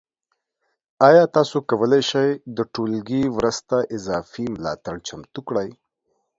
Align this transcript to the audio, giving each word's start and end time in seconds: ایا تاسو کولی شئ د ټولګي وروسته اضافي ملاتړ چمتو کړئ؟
ایا 1.07 1.23
تاسو 1.35 1.57
کولی 1.69 2.01
شئ 2.09 2.29
د 2.57 2.59
ټولګي 2.73 3.23
وروسته 3.37 3.75
اضافي 3.95 4.45
ملاتړ 4.55 4.95
چمتو 5.07 5.39
کړئ؟ 5.47 5.69